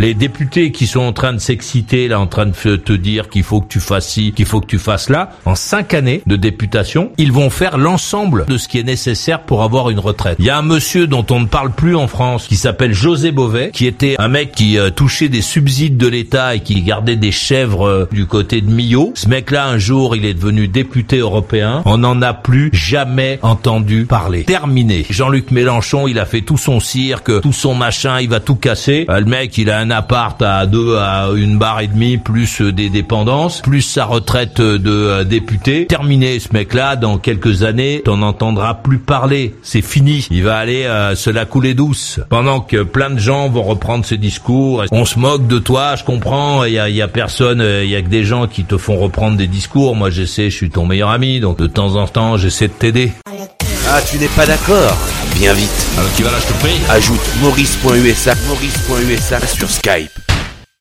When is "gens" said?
43.18-43.48, 48.24-48.46